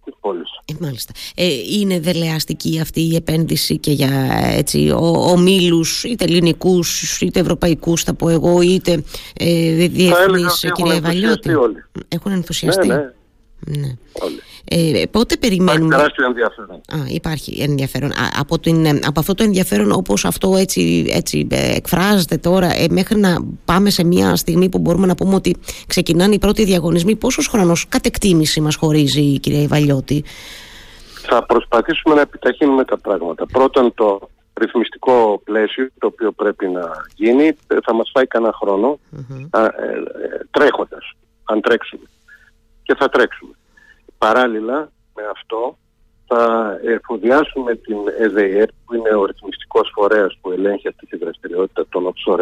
της 0.06 0.14
πόλης. 0.20 0.50
Ε, 0.66 0.74
μάλιστα. 0.80 1.14
Ε, 1.36 1.48
είναι 1.80 2.00
δελεαστική 2.00 2.80
αυτή 2.80 3.02
η 3.02 3.16
επένδυση 3.16 3.78
και 3.78 3.92
για 3.92 4.30
έτσι, 4.56 4.92
ομίλους 5.32 6.04
είτε 6.04 6.24
ελληνικούς 6.24 7.22
είτε 7.22 7.40
ευρωπαϊκούς 7.40 8.04
θα 8.04 8.14
πω 8.14 8.30
εγώ 8.30 8.62
είτε 8.62 9.04
ε, 9.34 9.88
διεθνείς 9.88 10.72
κυρία 10.74 11.02
Βαλιώτη. 11.02 11.50
Έχουν 12.08 12.32
ενθουσιαστεί. 12.32 12.88
Ναι, 12.88 12.96
ναι. 12.96 13.12
Ναι. 13.78 13.96
Ε, 14.66 15.04
πότε 15.12 15.38
περιμένουμε; 15.38 15.86
Υπάρχει 15.86 15.90
τεράστιο 15.90 16.26
ενδιαφέρον. 16.26 16.76
Α, 16.76 17.14
υπάρχει 17.14 17.62
ενδιαφέρον. 17.62 18.12
από, 18.40 18.60
την, 18.60 18.88
από 18.88 19.20
αυτό 19.20 19.34
το 19.34 19.44
ενδιαφέρον, 19.44 19.92
όπως 19.92 20.26
αυτό 20.26 20.56
έτσι, 20.56 21.06
έτσι 21.10 21.48
ε, 21.52 21.76
εκφράζεται 21.76 22.38
τώρα, 22.38 22.68
ε, 22.68 22.86
μέχρι 22.90 23.20
να 23.20 23.38
πάμε 23.66 23.90
σε 23.90 24.04
μια 24.04 24.36
στιγμή 24.36 24.70
που 24.70 24.80
μπορούμε 24.80 25.08
να 25.08 25.16
πούμε 25.16 25.36
ότι 25.36 25.56
ξεκινάνε 25.88 26.34
οι 26.34 26.40
πρώτοι 26.40 26.64
διαγωνισμοί, 26.64 27.16
πόσος 27.16 27.48
χρόνος 27.48 27.88
κατ' 27.88 28.06
εκτίμηση 28.06 28.62
μας 28.62 28.76
χωρίζει 28.76 29.22
η 29.22 29.40
κυρία 29.40 29.62
Ιβαλιώτη. 29.62 30.24
Θα 31.22 31.46
προσπαθήσουμε 31.46 32.16
να 32.16 32.22
επιταχύνουμε 32.22 32.86
τα 32.86 32.98
πράγματα. 32.98 33.46
Πρώτον, 33.46 33.94
το 33.94 34.30
ρυθμιστικό 34.54 35.42
πλαίσιο 35.44 35.90
το 36.00 36.08
οποίο 36.08 36.32
πρέπει 36.32 36.68
να 36.68 36.92
γίνει 37.16 37.46
ε, 37.68 37.78
θα 37.84 37.94
μας 37.94 38.10
φάει 38.14 38.28
κανένα 38.28 38.54
χρόνο 38.62 39.00
mm-hmm. 39.16 39.60
ε, 39.60 39.70
τρέχοντας, 40.52 41.12
αν 41.44 41.62
τρέξουμε 41.62 42.04
και 42.84 42.96
θα 43.00 43.10
τρέξουμε. 43.10 43.52
Παράλληλα 44.26 44.92
με 45.16 45.24
αυτό 45.32 45.78
θα 46.28 46.44
εφοδιάσουμε 46.84 47.76
την 47.76 47.98
ΕΔΕΕΡ 48.20 48.68
που 48.86 48.96
είναι 48.96 49.16
ο 49.16 49.26
ρυθμιστικός 49.26 49.92
φορέας 49.94 50.38
που 50.42 50.52
ελέγχει 50.52 50.88
αυτή 50.88 51.06
τη 51.06 51.18
δραστηριότητα 51.18 51.86
των 51.90 52.14
offshore 52.14 52.40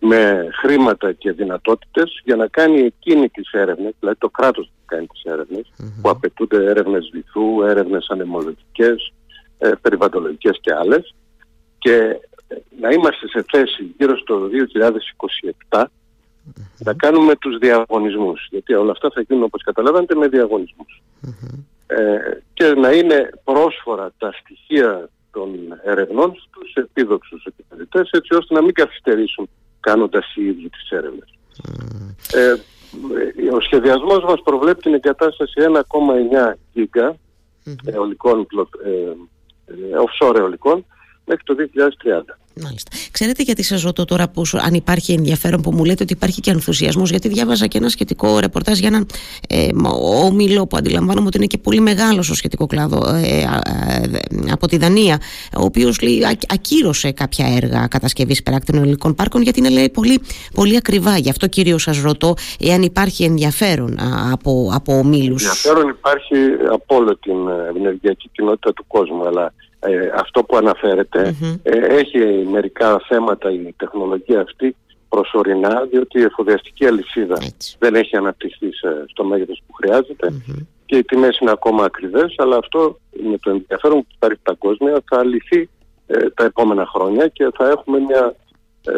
με 0.00 0.48
χρήματα 0.60 1.12
και 1.12 1.32
δυνατότητες 1.32 2.20
για 2.24 2.36
να 2.36 2.46
κάνει 2.46 2.80
εκείνη 2.80 3.28
τις 3.28 3.50
έρευνες, 3.52 3.94
δηλαδή 4.00 4.18
το 4.18 4.28
κράτος 4.28 4.66
που 4.66 4.84
κάνει 4.84 5.06
τις 5.06 5.22
ερευνες 5.22 5.72
που 6.02 6.10
απαιτούνται 6.10 6.64
έρευνες 6.64 7.10
βυθού, 7.12 7.62
έρευνες 7.62 8.06
ανεμολογικές, 8.08 9.12
ε, 9.58 9.72
περιβαλλοντολογικές 9.80 10.58
και 10.60 10.74
άλλες. 10.74 11.14
Και 11.78 11.94
ε, 12.48 12.56
να 12.80 12.90
είμαστε 12.90 13.28
σε 13.28 13.44
θέση 13.52 13.94
γύρω 13.98 14.16
στο 14.16 14.48
2027 15.68 15.84
να 16.78 16.94
κάνουμε 16.94 17.36
τους 17.36 17.58
διαγωνισμούς. 17.58 18.46
Γιατί 18.50 18.74
όλα 18.74 18.90
αυτά 18.90 19.10
θα 19.14 19.20
γίνουν 19.20 19.42
όπως 19.42 19.62
καταλαβαίνετε 19.62 20.14
με 20.14 20.28
διαγωνισμούς. 20.28 21.02
Ε, 21.86 22.18
και 22.52 22.64
να 22.64 22.92
είναι 22.92 23.30
πρόσφορα 23.44 24.12
τα 24.18 24.32
στοιχεία 24.40 25.08
των 25.30 25.48
ερευνών 25.84 26.34
στους 26.34 26.74
επίδοξους 26.74 27.44
επικοινωνητές 27.44 28.10
έτσι 28.10 28.34
ώστε 28.34 28.54
να 28.54 28.62
μην 28.62 28.72
καθυστερήσουν 28.72 29.48
κάνοντας 29.80 30.34
οι 30.34 30.44
ίδιοι 30.44 30.68
τις 30.68 30.90
έρευνες. 30.90 31.34
Ε, 32.32 32.54
ο 33.54 33.60
σχεδιασμός 33.60 34.24
μας 34.24 34.42
προβλέπει 34.44 34.80
την 34.80 34.94
εγκατάσταση 34.94 35.52
1,9 35.60 36.58
γίγκα 36.72 37.16
αιωλικών, 37.84 38.46
ε, 38.84 38.90
ε, 38.90 39.96
offshore 40.04 40.36
αιωλικών 40.36 40.84
μέχρι 41.24 41.44
το 41.44 41.54
2030. 41.54 42.38
Μάλιστα. 42.54 42.90
Ξέρετε 43.10 43.42
γιατί 43.42 43.62
σας 43.62 43.82
ρωτώ 43.82 44.04
τώρα 44.04 44.28
πώς, 44.28 44.54
αν 44.54 44.74
υπάρχει 44.74 45.12
ενδιαφέρον 45.12 45.62
που 45.62 45.72
μου 45.72 45.84
λέτε 45.84 46.02
ότι 46.02 46.12
υπάρχει 46.12 46.40
και 46.40 46.50
ενθουσιασμός, 46.50 47.10
γιατί 47.10 47.28
διάβαζα 47.28 47.66
και 47.66 47.78
ένα 47.78 47.88
σχετικό 47.88 48.38
ρεπορτάζ 48.38 48.78
για 48.78 48.88
έναν 48.88 49.06
ε, 49.48 49.68
όμιλο 50.24 50.66
που 50.66 50.76
αντιλαμβάνομαι 50.76 51.26
ότι 51.26 51.36
είναι 51.36 51.46
και 51.46 51.58
πολύ 51.58 51.80
μεγάλο 51.80 52.18
ο 52.18 52.34
σχετικό 52.34 52.66
κλάδο 52.66 53.14
ε, 53.14 53.40
ε, 53.40 54.52
από 54.52 54.66
τη 54.66 54.76
Δανία, 54.76 55.20
ο 55.56 55.64
οποίος 55.64 55.98
ακύρωσε 56.48 57.12
κάποια 57.12 57.46
έργα 57.56 57.86
κατασκευής 57.86 58.42
περάκτηνων 58.42 58.84
υλικών 58.84 59.14
πάρκων, 59.14 59.42
γιατί 59.42 59.58
είναι 59.58 59.70
λέει, 59.70 59.88
πολύ, 59.88 60.20
πολύ 60.54 60.76
ακριβά. 60.76 61.16
Γι' 61.16 61.30
αυτό 61.30 61.46
κυρίως 61.46 61.82
σας 61.82 62.00
ρωτώ, 62.00 62.34
εάν 62.60 62.82
υπάρχει 62.82 63.24
ενδιαφέρον 63.24 63.96
από, 64.32 64.70
από 64.74 64.98
ομίλους. 64.98 65.42
Ενδιαφέρον 65.42 65.88
υπάρχει 65.88 66.34
από 66.72 66.96
όλη 66.96 67.16
την 67.16 67.36
ενεργειακή 67.76 68.28
κοινότητα 68.32 68.72
του 68.72 68.84
κόσμου, 68.86 69.26
αλλά 69.26 69.52
ε, 69.80 70.10
αυτό 70.14 70.44
που 70.44 70.56
αναφερετε 70.56 71.36
ε, 71.62 71.78
έχει 71.78 72.18
μερικά 72.50 73.00
θέματα 73.08 73.50
η 73.50 73.74
τεχνολογία 73.76 74.40
αυτή 74.40 74.76
προσωρινά 75.08 75.86
διότι 75.90 76.18
η 76.18 76.22
εφοδιαστική 76.22 76.86
αλυσίδα 76.86 77.38
δεν 77.78 77.94
έχει 77.94 78.16
αναπτυχθεί 78.16 78.68
στο 79.06 79.24
μέγεθος 79.24 79.62
που 79.66 79.72
χρειαζεται 79.72 80.32
και 80.90 80.96
οι 80.96 81.04
τιμές 81.04 81.38
είναι 81.38 81.50
ακόμα 81.50 81.84
ακριβές 81.84 82.34
αλλά 82.36 82.56
αυτό 82.56 82.98
με 83.30 83.38
το 83.38 83.50
ενδιαφέρον 83.50 83.98
που 83.98 84.06
υπάρχει 84.14 84.38
παγκόσμια. 84.42 85.02
Θα 85.10 85.24
λυθεί 85.24 85.68
ε, 86.06 86.30
τα 86.30 86.44
επόμενα 86.44 86.86
χρόνια 86.86 87.28
και 87.28 87.50
θα 87.54 87.68
έχουμε 87.68 87.98
μια 87.98 88.24
ε, 88.24 88.49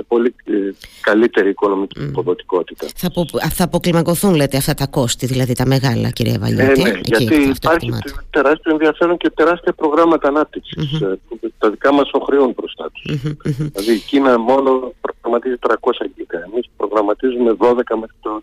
πολύ 0.09 0.35
ε, 0.45 0.53
καλύτερη 1.01 1.49
οικονομική 1.49 2.01
mm. 2.01 2.09
υποδοτικότητα. 2.09 2.87
Θα, 2.97 3.07
απο, 3.07 3.27
θα 3.51 3.65
αποκλιμακωθούν 3.65 4.35
λέτε 4.35 4.57
αυτά 4.57 4.75
τα 4.75 4.87
κόστη, 4.87 5.27
δηλαδή 5.27 5.55
τα 5.55 5.67
μεγάλα 5.67 6.11
κυρία 6.11 6.39
Βαλιώτη. 6.39 6.81
Ε, 6.81 6.85
ναι, 6.85 7.01
γιατί 7.03 7.35
υπάρχει 7.35 7.91
τεράστιο 8.31 8.73
ενδιαφέρον 8.73 9.17
και 9.17 9.31
τεράστια 9.31 9.73
προγράμματα 9.73 10.29
ανάπτυξης 10.29 11.03
mm-hmm. 11.03 11.17
που 11.29 11.39
τα 11.59 11.71
δικά 11.71 11.93
μας 11.93 12.11
οχρεών 12.13 12.53
μπροστά 12.57 12.91
τους. 12.93 13.15
Mm-hmm. 13.15 13.37
Δηλαδή 13.73 13.93
η 13.93 13.99
Κίνα 13.99 14.39
μόνο 14.39 14.93
προγραμματίζει 15.01 15.57
300 15.61 15.75
γίγκα, 16.15 16.39
εμείς 16.53 16.71
προγραμματίζουμε 16.77 17.57
12 17.59 17.75
μέχρι 17.75 18.17
το 18.21 18.43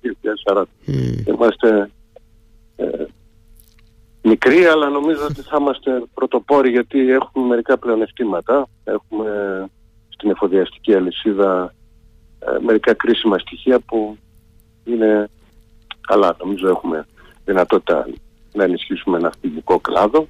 2040. 0.53 0.61
Mm. 0.61 1.27
Είμαστε 1.27 1.89
ε, 2.75 3.05
μικροί 4.21 4.65
αλλά 4.65 4.89
νομίζω 4.89 5.25
ότι 5.29 5.41
θα 5.41 5.57
είμαστε 5.59 6.03
πρωτοπόροι 6.13 6.69
γιατί 6.69 7.11
έχουμε 7.11 7.47
μερικά 7.47 7.77
πλεονεκτήματα. 7.77 8.67
Έχουμε 8.83 9.25
στην 10.19 10.31
εφοδιαστική 10.31 10.93
αλυσίδα 10.93 11.73
ε, 12.39 12.63
μερικά 12.63 12.93
κρίσιμα 12.93 13.37
στοιχεία 13.37 13.79
που 13.79 14.17
είναι 14.83 15.29
καλά. 16.01 16.35
Νομίζω 16.39 16.67
έχουμε 16.67 17.05
δυνατότητα 17.45 18.07
να 18.53 18.63
ενισχύσουμε 18.63 19.17
ένα 19.17 19.27
αυτιλικό 19.27 19.79
κλάδο, 19.79 20.27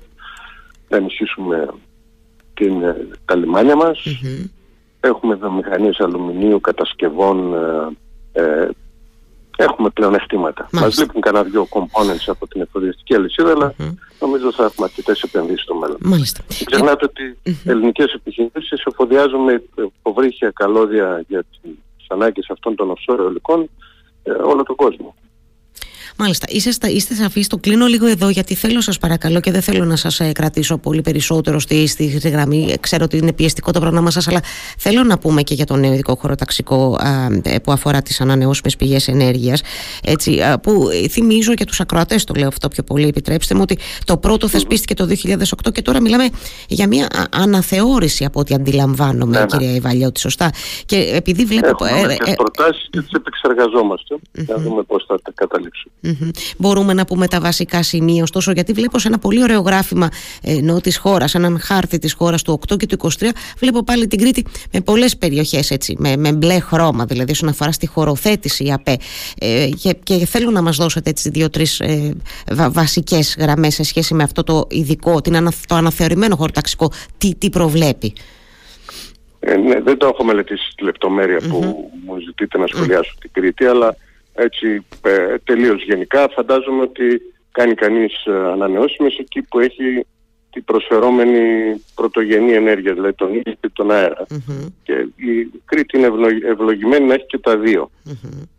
να 0.90 0.98
ενισχύσουμε 0.98 1.68
την, 2.54 2.84
ε, 2.84 3.08
τα 3.26 3.36
λιμάνια 3.36 3.76
μας. 3.76 4.04
Mm-hmm. 4.06 4.50
Έχουμε 5.00 5.36
βιομηχανίες 5.36 6.00
αλουμινίου, 6.00 6.62
κατασκευών, 6.62 7.54
ε, 8.32 8.42
ε 8.42 8.70
έχουμε 9.64 9.90
πλεονεκτήματα. 9.90 10.68
Μας 10.72 10.98
λείπουν 11.00 11.22
κανένα 11.22 11.44
δυο 11.44 11.68
components 11.70 12.26
από 12.28 12.48
την 12.48 12.62
εφοδιαστική 12.62 13.16
αλυσίδα, 13.16 13.52
αλλά 13.52 13.74
mm-hmm. 13.78 13.94
νομίζω 14.20 14.52
θα 14.52 14.64
έχουμε 14.64 14.88
αρκετές 14.90 15.22
επενδύσεις 15.22 15.62
στο 15.62 15.76
μέλλον. 15.76 15.98
Μάλιστα. 16.00 16.44
Μην 16.50 16.66
ξεχνάτε 16.66 17.06
ότι 17.06 17.38
οι 17.44 17.70
ελληνικές 17.70 18.14
επιχειρήσεις 18.14 18.84
εφοδιάζουν 18.86 19.44
με 19.44 19.64
υποβρύχια 19.76 20.52
καλώδια 20.56 21.24
για 21.28 21.44
τις 21.62 22.08
ανάγκες 22.08 22.50
αυτών 22.50 22.76
των 22.76 22.94
offshore 22.94 23.20
αιωλικών 23.20 23.70
ε, 24.24 24.32
όλο 24.32 24.64
τον 24.64 24.76
κόσμο. 24.76 25.16
Μάλιστα. 26.22 26.46
Είστε, 26.50 26.88
είστε 26.88 27.14
σαφείς. 27.14 27.48
Το 27.48 27.58
κλείνω 27.58 27.86
λίγο 27.86 28.08
εδώ 28.08 28.30
γιατί 28.30 28.56
θέλω, 28.56 28.82
σας 28.82 28.98
παρακαλώ, 28.98 29.40
και 29.40 29.52
δεν 29.52 29.62
θέλω 29.62 29.86
να 29.86 29.96
σας 29.96 30.20
ε, 30.20 30.32
κρατήσω 30.32 30.78
πολύ 30.78 31.02
περισσότερο 31.02 31.60
στη, 31.60 31.88
στη, 31.88 32.06
γραμμή. 32.06 32.74
Ξέρω 32.80 33.04
ότι 33.04 33.18
είναι 33.18 33.34
πιεστικό 33.34 33.72
το 33.72 33.80
πρόγραμμά 33.80 34.12
σας, 34.12 34.28
αλλά 34.28 34.40
θέλω 34.78 35.04
να 35.04 35.18
πούμε 35.18 35.42
και 35.42 35.54
για 35.54 35.66
το 35.66 35.76
νέο 35.76 35.94
ειδικό 35.94 36.16
χωροταξικό 36.16 36.98
ε, 37.44 37.60
που 37.60 37.72
αφορά 37.72 38.02
τις 38.02 38.22
ανανεώσιμες 38.22 38.76
πηγές 38.76 39.08
ενέργειας. 39.08 39.62
Που 40.62 40.90
θυμίζω 41.10 41.54
για 41.58 41.66
τους 41.66 41.80
ακροατές, 41.80 42.24
το 42.24 42.34
λέω 42.38 42.48
αυτό 42.48 42.68
πιο 42.68 42.84
πολύ, 42.84 43.08
επιτρέψτε 43.08 43.56
μου, 43.56 43.62
ότι 43.64 43.78
το 44.06 44.18
πρώτο 44.18 44.48
θεσπίστηκε 44.48 44.94
το 44.94 45.08
2008 45.68 45.72
και 45.72 45.82
τώρα 45.82 46.02
μιλάμε 46.02 46.30
για 46.68 46.88
μια 46.88 47.08
αναθεώρηση 47.32 48.26
από 48.26 48.40
ό,τι 48.40 48.54
αντιλαμβάνομαι, 48.54 49.32
ναι, 49.32 49.40
ναι. 49.40 49.46
κυρία 49.46 49.76
Ιβαλιώτη, 49.76 50.20
σωστά. 50.20 50.52
Και 50.86 51.12
επειδή 51.14 51.46
βλέπω. 51.46 51.86
Έχουμε 51.86 52.14
ε, 52.26 52.32
ε, 52.32 52.34
προτάσεις 52.34 52.88
και 52.90 53.02
τις 53.02 53.12
επεξεργαζόμαστε. 53.12 54.16
Να 54.32 54.56
δούμε 54.56 54.84
πώς 54.84 55.06
θα 55.08 55.20
τα 55.22 55.32
καταλήξουμε. 55.36 55.94
Μπορούμε 56.58 56.94
να 56.94 57.06
πούμε 57.06 57.28
τα 57.28 57.40
βασικά 57.40 57.84
σημεία, 57.84 58.24
ωστόσο, 58.24 58.52
γιατί 58.52 58.74
βλέπω 58.74 59.00
σε 59.00 59.08
ένα 59.08 59.18
πολύ 59.20 59.44
ωραίο 59.44 59.62
γράφημα 59.62 60.10
ενώ 60.42 60.82
της 60.82 60.98
χώρας, 60.98 61.36
έναν 61.36 61.60
χάρτη 61.60 61.98
της 61.98 62.14
χώρας 62.14 62.42
του 62.42 62.60
8 62.74 62.78
και 62.78 62.86
του 62.86 62.98
23, 63.20 63.30
βλέπω 63.58 63.84
πάλι 63.84 64.08
την 64.08 64.20
Κρήτη 64.20 64.46
με 64.74 64.82
πολλές 64.82 65.18
περιοχές 65.18 65.72
με, 65.98 66.18
με 66.18 66.32
μπλε 66.32 66.60
χρώμα, 66.60 67.06
δηλαδή 67.06 67.32
όσον 67.32 67.50
αφορά 67.50 67.72
στη 67.72 67.88
χωροθέτηση 67.88 68.66
η 68.66 68.72
ΑΠΕ. 68.72 68.98
Ε, 69.40 69.70
και, 69.82 69.96
και 70.04 70.26
θέλω 70.26 70.52
να 70.52 70.62
μας 70.62 70.78
δώσετε 70.78 71.10
έτσι 71.10 71.30
δύο-τρεις 71.30 71.80
ε, 71.80 72.16
βασικές 72.70 73.36
γραμμές 73.40 73.74
σε 73.74 73.84
σχέση 73.84 74.14
με 74.14 74.24
αυτό 74.24 74.44
το 74.44 74.68
ειδικό, 74.70 75.22
την, 75.22 75.50
το 75.68 75.76
αναθεωρημένο 75.76 76.36
χωροταξικό, 76.36 76.92
τι, 77.18 77.36
τι 77.36 77.50
προβλέπει. 77.50 78.14
Ε, 79.40 79.56
ναι, 79.56 79.82
δεν 79.82 79.98
το 79.98 80.08
έχω 80.08 80.24
μελετήσει 80.24 80.74
τη 80.76 80.84
λεπτομερεια 80.84 81.40
που 81.50 81.90
μου 82.06 82.20
ζητείτε 82.20 82.58
να 82.58 82.68
σχολιάσω 82.68 83.14
την 83.20 83.30
Κρήτη, 83.34 83.66
αλλά 83.66 83.96
έτσι 84.34 84.86
ε, 85.04 85.36
τελείως 85.44 85.84
γενικά 85.84 86.30
φαντάζομαι 86.30 86.82
ότι 86.82 87.22
κάνει 87.52 87.74
κανείς 87.74 88.26
ε, 88.26 88.32
ανανεώσιμες 88.32 89.18
εκεί 89.18 89.42
που 89.42 89.60
έχει 89.60 90.06
την 90.52 90.64
προσφερόμενη 90.64 91.42
πρωτογενή 91.96 92.54
ενέργεια, 92.54 92.94
δηλαδή 92.94 93.14
τον 93.14 93.30
ήλιο 93.30 93.56
και 93.60 93.70
τον 93.74 93.92
αερα 93.92 94.26
Και 94.84 94.94
η 95.16 95.52
Κρήτη 95.66 95.98
είναι 95.98 96.10
ευλογημένη 96.48 97.06
να 97.06 97.14
έχει 97.14 97.26
και 97.26 97.38
τα 97.38 97.58
δυο 97.58 97.90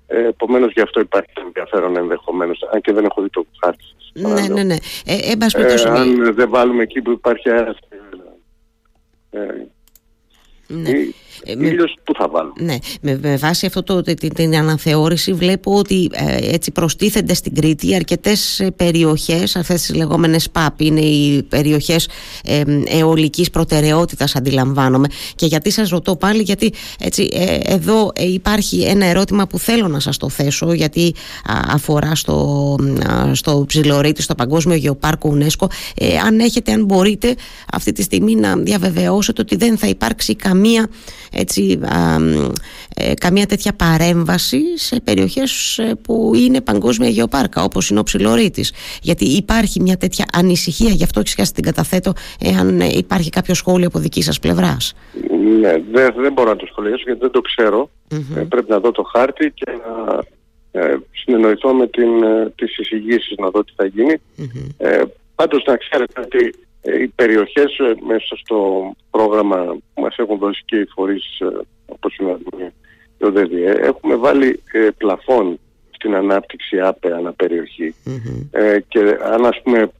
Ε, 0.06 0.26
Επομένως, 0.26 0.72
γι' 0.72 0.80
αυτό 0.80 1.00
υπάρχει 1.00 1.32
ενδιαφέρον 1.44 1.96
ενδεχομένως, 1.96 2.68
αν 2.72 2.80
και 2.80 2.92
δεν 2.92 3.04
έχω 3.04 3.22
δει 3.22 3.28
το 3.28 3.46
χάρτη. 3.60 3.84
Ναι, 4.12 4.48
ναι, 4.48 4.62
ναι. 4.62 4.76
Ε, 5.04 5.32
ε, 5.32 5.88
αν 5.88 6.34
δεν 6.34 6.48
βάλουμε 6.48 6.82
εκεί 6.82 7.02
που 7.02 7.10
υπάρχει 7.10 7.50
αέρα. 7.50 7.74
Ε, 9.30 9.38
ναι. 10.66 10.90
Ε, 11.44 11.54
με, 11.54 11.70
που 12.04 12.14
θα 12.14 12.28
βάλω; 12.28 12.52
Ναι, 12.58 12.76
με, 13.00 13.36
βάση 13.36 13.66
αυτό 13.66 13.82
το, 13.82 14.02
την, 14.02 14.34
την 14.34 14.56
αναθεώρηση 14.56 15.32
βλέπω 15.32 15.74
ότι 15.76 16.10
ε, 16.12 16.54
έτσι 16.54 16.70
προστίθενται 16.70 17.34
στην 17.34 17.54
Κρήτη 17.54 17.94
αρκετές 17.94 18.60
ε, 18.60 18.70
περιοχές, 18.70 19.56
αυτές 19.56 19.80
τις 19.80 19.94
λεγόμενες 19.94 20.50
ΠΑΠ, 20.50 20.80
είναι 20.80 21.00
οι 21.00 21.42
περιοχές 21.42 22.08
ε, 22.44 22.62
αιωλικής 22.86 23.50
προτεραιότητας 23.50 24.36
αντιλαμβάνομαι 24.36 25.08
και 25.34 25.46
γιατί 25.46 25.70
σας 25.70 25.88
ρωτώ 25.88 26.16
πάλι 26.16 26.42
γιατί 26.42 26.72
έτσι, 26.98 27.28
ε, 27.32 27.58
εδώ 27.62 28.12
υπάρχει 28.16 28.82
ένα 28.82 29.06
ερώτημα 29.06 29.46
που 29.46 29.58
θέλω 29.58 29.88
να 29.88 30.00
σας 30.00 30.16
το 30.16 30.28
θέσω 30.28 30.72
γιατί 30.72 31.14
αφορά 31.72 32.14
στο, 32.14 32.76
στο 33.32 33.64
Ψιλορίτη, 33.66 34.22
στο 34.22 34.34
Παγκόσμιο 34.34 34.76
Γεωπάρκο 34.76 35.36
UNESCO 35.38 35.66
αν 36.24 36.40
έχετε, 36.40 36.72
αν 36.72 36.84
μπορείτε 36.84 37.34
αυτή 37.72 37.92
τη 37.92 38.02
στιγμή 38.02 38.34
να 38.34 38.56
διαβεβαιώσετε 38.56 39.40
ότι 39.40 39.56
δεν 39.56 39.78
θα 39.78 39.86
υπάρξει 39.86 40.36
καμία 40.36 40.88
έτσι, 41.32 41.80
ε, 42.96 43.14
καμία 43.14 43.46
τέτοια 43.46 43.72
παρέμβαση 43.72 44.78
σε 44.78 45.00
περιοχές 45.00 45.78
ε, 45.78 45.94
που 46.02 46.32
είναι 46.34 46.60
παγκόσμια 46.60 47.08
γεωπάρκα 47.08 47.62
όπως 47.62 47.90
είναι 47.90 47.98
ο 47.98 48.02
Ψιλορίτης. 48.02 48.72
Γιατί 49.02 49.24
υπάρχει 49.24 49.80
μια 49.80 49.96
τέτοια 49.96 50.24
ανησυχία 50.32 50.90
γι' 50.90 51.04
αυτό 51.04 51.22
και 51.22 51.42
την 51.54 51.64
καταθέτω 51.64 52.12
εάν 52.40 52.80
υπάρχει 52.80 53.30
κάποιο 53.30 53.54
σχόλιο 53.54 53.86
από 53.86 53.98
δική 53.98 54.22
σας 54.22 54.38
πλευράς. 54.38 54.94
Ναι, 55.60 55.72
δεν, 55.92 56.14
δεν 56.16 56.32
μπορώ 56.32 56.48
να 56.48 56.56
το 56.56 56.66
σχολιάσω 56.66 57.02
γιατί 57.06 57.20
δεν 57.20 57.30
το 57.30 57.40
ξερω 57.40 57.90
ε, 58.36 58.40
πρέπει 58.48 58.70
να 58.70 58.78
δω 58.78 58.90
το 58.90 59.02
χάρτη 59.02 59.52
και 59.54 59.70
να 59.70 60.18
ε, 60.80 60.96
συνεννοηθώ 61.12 61.74
με 61.74 61.86
την, 61.86 62.08
τις 62.54 62.78
εισηγήσεις 62.78 63.34
να 63.38 63.50
δω 63.50 63.64
τι 63.64 63.72
θα 63.76 63.86
γίνει. 63.86 64.14
Ε, 64.76 65.02
πάντως 65.40 65.64
να 65.66 65.76
ξέρετε 65.76 66.20
ότι 66.20 66.54
οι 67.00 67.08
περιοχές 67.08 67.78
μέσα 68.06 68.36
στο 68.36 68.90
πρόγραμμα 69.10 69.64
που 69.94 70.02
μας 70.02 70.16
έχουν 70.16 70.38
δώσει 70.38 70.62
και 70.64 70.76
οι 70.76 70.86
φορείς 70.94 71.24
όπως 71.86 72.16
είναι 72.16 72.38
το 73.18 73.30
ΔΕΔΙΕ, 73.30 73.70
έχουμε 73.70 74.16
βάλει 74.16 74.62
ε, 74.72 74.88
πλαφόν 74.96 75.58
στην 75.90 76.14
ανάπτυξη 76.14 76.80
ΑΠΕ 76.80 77.14
αναπεριοχή 77.14 77.94
ε, 78.50 78.80
και 78.88 79.18
αν 79.22 79.46
ας 79.46 79.60
πούμε 79.62 79.90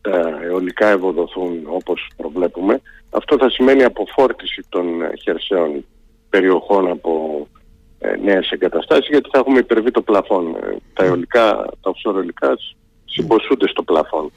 τα 0.00 0.40
αιωλικά 0.42 0.86
ευοδοθούν 0.86 1.62
όπως 1.66 2.10
προβλέπουμε 2.16 2.80
αυτό 3.10 3.36
θα 3.38 3.50
σημαίνει 3.50 3.84
αποφόρτιση 3.84 4.62
των 4.68 4.86
χερσαίων 5.22 5.84
περιοχών 6.30 6.90
από 6.90 7.46
ε, 7.98 8.16
νέες 8.16 8.50
εγκαταστάσεις 8.50 9.08
γιατί 9.08 9.28
θα 9.32 9.38
έχουμε 9.38 9.58
υπερβεί 9.58 9.90
το 9.90 10.02
πλαφόν. 10.02 10.54
Ε, 10.54 10.76
τα 10.92 11.04
αιωλικά, 11.04 11.54
τα 11.80 11.92
offshore 11.92 12.14
αιωλικά 12.14 12.56
συμποσούνται 13.06 13.68
στο 13.68 13.82
πλαφόν. 13.82 14.32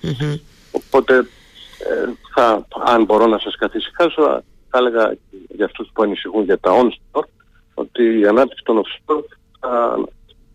Οπότε 0.72 1.16
ε, 1.16 2.10
θα, 2.34 2.68
αν 2.86 3.04
μπορώ 3.04 3.28
να 3.28 3.40
σας 3.40 3.56
καθησυχάσω 3.56 4.44
θα 4.70 4.78
έλεγα 4.78 5.16
για 5.56 5.66
αυτούς 5.66 5.90
που 5.94 6.04
ανησυχούν 6.04 6.44
για 6.44 6.60
τα 6.60 6.72
onshore 6.72 7.28
ότι 7.74 8.20
η 8.20 8.28
ανάπτυξη 8.28 8.64
των 8.64 8.82
offshore 8.84 9.24
θα 9.60 10.00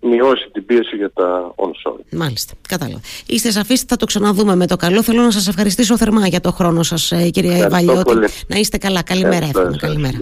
μειώσει 0.00 0.48
την 0.52 0.66
πίεση 0.66 0.96
για 0.96 1.10
τα 1.12 1.54
onshore. 1.56 2.00
Μάλιστα, 2.10 2.52
κατάλαβα. 2.68 3.00
Είστε 3.26 3.50
σαφείς, 3.50 3.80
θα 3.80 3.96
το 3.96 4.06
ξαναδούμε 4.06 4.56
με 4.56 4.66
το 4.66 4.76
καλό. 4.76 5.02
Θέλω 5.02 5.22
να 5.22 5.30
σας 5.30 5.48
ευχαριστήσω 5.48 5.96
θερμά 5.96 6.26
για 6.26 6.40
το 6.40 6.52
χρόνο 6.52 6.82
σας, 6.82 7.12
ε, 7.12 7.30
κυρία 7.30 7.68
Βαλιώτη. 7.68 8.14
Να 8.46 8.56
είστε 8.56 8.78
καλά. 8.78 9.02
Καλημέρα. 9.02 9.50
Καλημέρα. 9.76 10.18